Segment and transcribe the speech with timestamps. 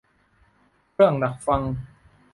[0.91, 1.61] เครื่องดักฟัง